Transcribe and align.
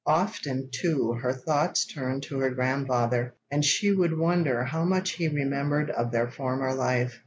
Often, 0.07 0.69
too, 0.71 1.13
her 1.13 1.31
thoughts 1.31 1.85
turned 1.85 2.23
to 2.23 2.39
her 2.39 2.49
grandfather, 2.49 3.35
and 3.51 3.63
she 3.63 3.91
would 3.91 4.17
wonder 4.17 4.63
how 4.63 4.83
much 4.83 5.11
he 5.11 5.27
remembered 5.27 5.91
of 5.91 6.09
their 6.09 6.31
former 6.31 6.73
life. 6.73 7.19